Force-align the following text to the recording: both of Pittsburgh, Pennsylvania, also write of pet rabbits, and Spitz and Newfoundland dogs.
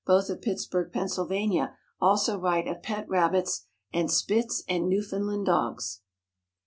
both 0.03 0.31
of 0.31 0.41
Pittsburgh, 0.41 0.91
Pennsylvania, 0.91 1.77
also 1.99 2.35
write 2.35 2.67
of 2.67 2.81
pet 2.81 3.07
rabbits, 3.07 3.67
and 3.93 4.09
Spitz 4.09 4.63
and 4.67 4.89
Newfoundland 4.89 5.45
dogs. 5.45 6.01